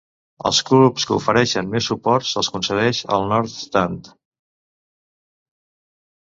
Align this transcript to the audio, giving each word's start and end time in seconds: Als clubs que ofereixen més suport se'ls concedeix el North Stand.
Als 0.49 0.59
clubs 0.69 1.03
que 1.09 1.13
ofereixen 1.17 1.69
més 1.73 1.89
suport 1.91 2.27
se'ls 2.29 2.49
concedeix 2.55 3.03
el 3.19 3.27
North 3.33 3.53
Stand. 3.57 4.11